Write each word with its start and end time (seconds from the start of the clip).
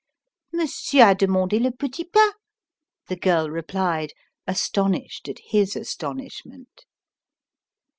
"Monsieur 0.51 1.11
a 1.11 1.15
demande 1.15 1.61
le 1.61 1.69
petit 1.71 2.05
pain," 2.05 2.31
the 3.07 3.15
girl 3.15 3.51
replied, 3.51 4.13
astonished 4.47 5.29
at 5.29 5.37
his 5.45 5.75
astonishment. 5.75 6.85